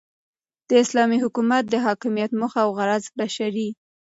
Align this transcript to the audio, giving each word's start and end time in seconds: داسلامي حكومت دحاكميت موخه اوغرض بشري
داسلامي 0.71 1.17
حكومت 1.23 1.63
دحاكميت 1.73 2.31
موخه 2.39 2.61
اوغرض 2.63 3.03
بشري 3.19 3.69